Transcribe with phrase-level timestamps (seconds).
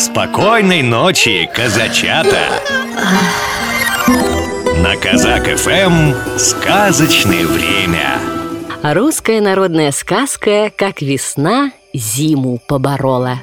[0.00, 2.62] Спокойной ночи, казачата!
[4.82, 8.18] На Казак ФМ сказочное время.
[8.82, 13.40] Русская народная сказка «Как весна зиму поборола».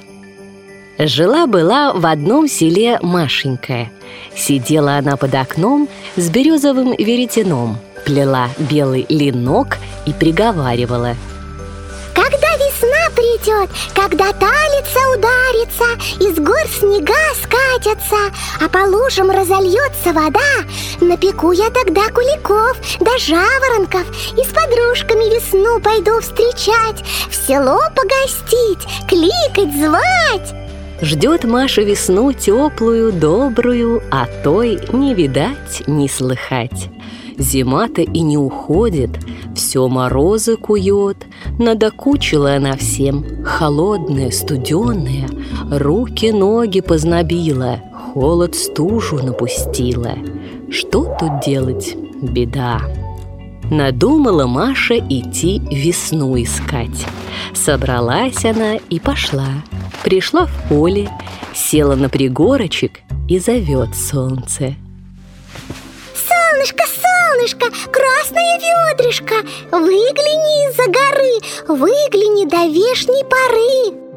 [0.98, 3.92] Жила-была в одном селе Машенька.
[4.36, 9.78] Сидела она под окном с березовым веретеном, плела белый ленок
[10.08, 11.16] и приговаривала–
[13.18, 18.32] придет, когда талица ударится, Из гор снега скатятся,
[18.64, 20.40] а по лужам разольется вода,
[21.02, 24.06] Напеку я тогда куликов да жаворонков
[24.38, 30.54] И с подружками весну пойду встречать, В село погостить, кликать, звать
[31.02, 36.90] Ждет Маша весну теплую, добрую, а той не видать, не слыхать.
[37.38, 39.12] Зима-то и не уходит,
[39.68, 41.18] все морозы кует,
[41.60, 45.28] Надокучила она всем, холодная, студеная,
[45.70, 50.14] Руки, ноги познобила, холод стужу напустила.
[50.72, 51.98] Что тут делать?
[52.22, 52.80] Беда.
[53.70, 57.06] Надумала Маша идти весну искать.
[57.54, 59.50] Собралась она и пошла.
[60.02, 61.10] Пришла в поле,
[61.54, 64.76] села на пригорочек и зовет солнце.
[66.16, 67.17] Солнышко, солнышко,
[67.92, 69.36] красное ведрышко,
[69.72, 74.08] Выгляни из-за горы, выгляни до вешней поры.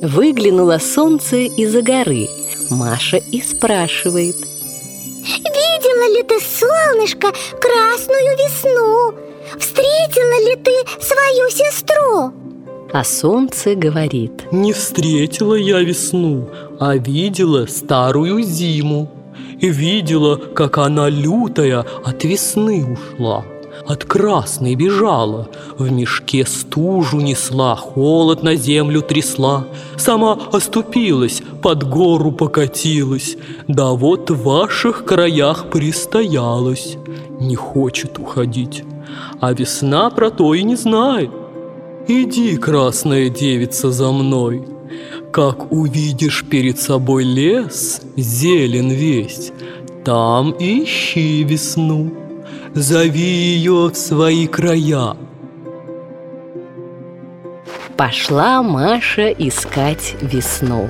[0.00, 2.28] Выглянуло солнце из-за горы.
[2.70, 4.36] Маша и спрашивает.
[4.36, 9.14] Видела ли ты, солнышко, красную весну?
[9.58, 12.32] Встретила ли ты свою сестру?
[12.92, 14.50] А солнце говорит.
[14.52, 16.48] Не встретила я весну,
[16.80, 19.10] а видела старую зиму
[19.60, 23.44] И видела, как она лютая от весны ушла
[23.86, 32.32] от красной бежала, в мешке стужу несла, холод на землю трясла, сама оступилась, под гору
[32.32, 33.36] покатилась,
[33.66, 36.96] да вот в ваших краях пристоялась,
[37.40, 38.84] не хочет уходить,
[39.40, 41.30] а весна про то и не знает.
[42.06, 44.66] Иди, красная девица, за мной.
[45.38, 49.52] Как увидишь перед собой лес, зелен весь,
[50.04, 52.12] там ищи весну,
[52.74, 55.16] зови ее в свои края.
[57.96, 60.88] Пошла Маша искать весну.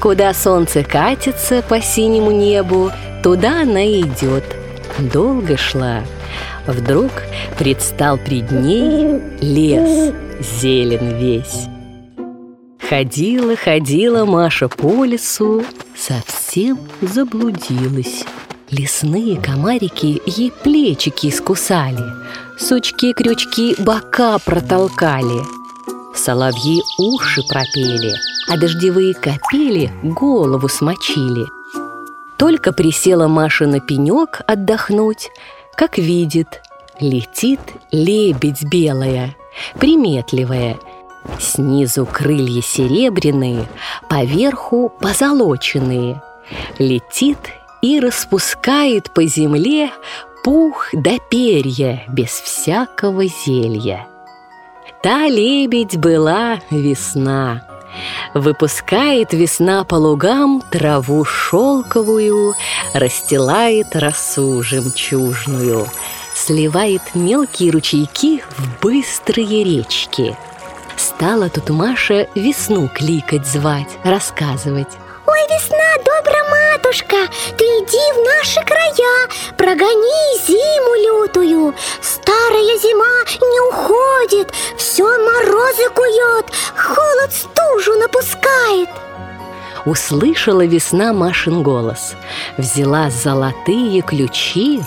[0.00, 2.92] Куда солнце катится по синему небу,
[3.24, 4.44] туда она идет.
[5.12, 6.02] Долго шла,
[6.68, 7.10] Вдруг
[7.58, 11.71] предстал пред ней лес, зелен весь.
[12.92, 15.64] Ходила, ходила Маша по лесу,
[15.96, 18.26] совсем заблудилась.
[18.68, 22.04] Лесные комарики ей плечики искусали,
[22.58, 25.40] Сучки-крючки бока протолкали,
[26.14, 28.12] Соловьи уши пропели,
[28.46, 31.46] а дождевые капели голову смочили.
[32.36, 35.30] Только присела Маша на пенек отдохнуть,
[35.78, 36.60] как видит,
[37.00, 37.60] летит
[37.90, 39.34] лебедь белая,
[39.78, 40.76] приметливая.
[41.38, 43.66] Снизу крылья серебряные,
[44.08, 46.22] поверху позолоченные.
[46.78, 47.38] Летит
[47.80, 49.90] и распускает по земле
[50.44, 54.06] пух да перья без всякого зелья.
[55.02, 57.62] Та лебедь была весна,
[58.34, 62.54] Выпускает весна по лугам траву шелковую,
[62.94, 65.86] Расстилает росу жемчужную,
[66.34, 70.36] Сливает мелкие ручейки в быстрые речки.
[70.96, 74.88] Стала тут Маша весну кликать, звать, рассказывать.
[75.26, 77.16] Ой, весна, добра матушка,
[77.56, 81.74] ты иди в наши края, прогони зиму лютую.
[82.00, 88.88] Старая зима не уходит, все морозы кует, холод стужу напускает.
[89.84, 92.14] Услышала весна Машин голос,
[92.56, 94.82] взяла золотые ключи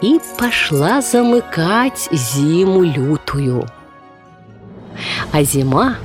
[0.00, 3.66] и пошла замыкать зиму лютую.
[5.32, 5.96] А зима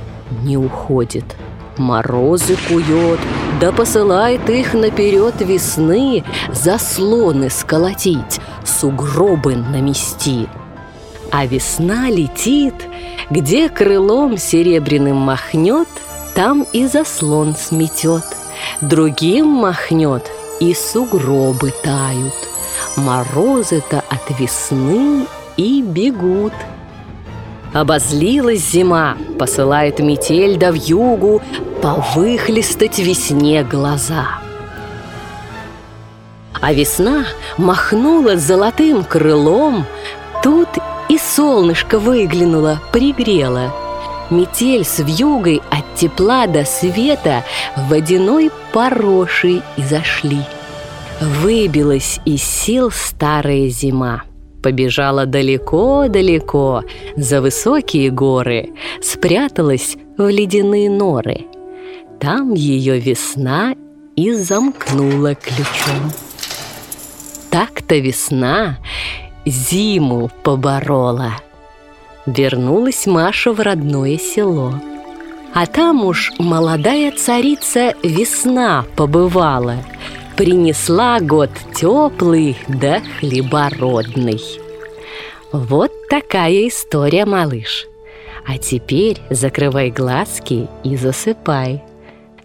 [0.42, 1.24] не уходит–
[1.80, 3.18] Морозы кует,
[3.58, 10.46] да посылает их наперед весны Заслоны сколотить, сугробы намести.
[11.32, 12.74] А весна летит,
[13.30, 15.88] где крылом серебряным махнет,
[16.34, 18.24] Там и заслон сметет,
[18.82, 22.34] другим махнет, и сугробы тают.
[22.96, 25.26] Морозы-то от весны
[25.56, 26.52] и бегут–
[27.72, 31.40] Обозлилась зима, посылает метель да в югу
[31.82, 34.26] Повыхлестать весне глаза.
[36.60, 37.24] А весна
[37.56, 39.86] махнула золотым крылом,
[40.42, 40.68] Тут
[41.08, 43.72] и солнышко выглянуло, пригрело.
[44.30, 47.44] Метель с вьюгой от тепла до света
[47.76, 50.40] водяной порошей изошли.
[51.20, 54.22] Выбилась из сил старая зима.
[54.62, 56.84] Побежала далеко-далеко
[57.16, 58.70] за высокие горы,
[59.00, 61.46] спряталась в ледяные норы.
[62.20, 63.74] Там ее весна
[64.16, 66.12] и замкнула ключом.
[67.50, 68.78] Так-то весна
[69.46, 71.32] зиму поборола.
[72.26, 74.74] Вернулась Маша в родное село.
[75.54, 79.76] А там уж молодая царица весна побывала,
[80.40, 84.40] Принесла год теплый да хлебородный.
[85.52, 87.86] Вот такая история, малыш.
[88.46, 91.82] А теперь закрывай глазки и засыпай.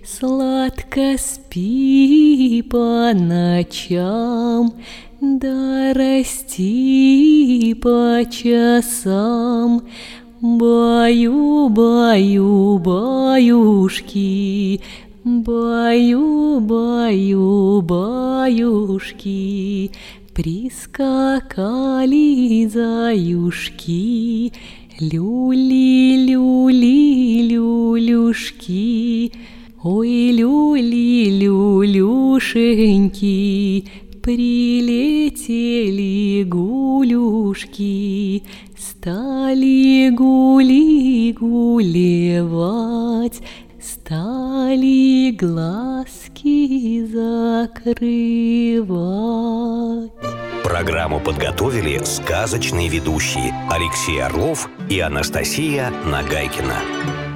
[0.05, 4.73] Сладко спи по ночам,
[5.21, 9.81] Да расти по часам.
[10.41, 14.79] Баю, баю, баюшки,
[15.25, 19.91] Баю, баю, баюшки,
[20.33, 21.09] Прискакали
[22.69, 24.53] заюшки,
[25.01, 29.33] Люли, люли, люлюшки,
[29.83, 31.99] Ой, люли, люлюшеньки,
[34.21, 36.13] Прилетели
[36.43, 38.43] гулюшки,
[38.77, 43.41] Стали гули гулевать,
[43.81, 47.79] Стали глазки закрывать.
[50.63, 57.28] Программу подготовили сказочные ведущие Алексей Орлов и Анастасия Нагайкина.